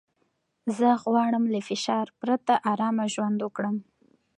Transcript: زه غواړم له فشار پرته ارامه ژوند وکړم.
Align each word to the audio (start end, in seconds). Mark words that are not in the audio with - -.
زه 0.77 0.89
غواړم 1.03 1.43
له 1.53 1.59
فشار 1.67 2.07
پرته 2.19 2.53
ارامه 2.71 3.05
ژوند 3.13 3.37
وکړم. 3.41 3.75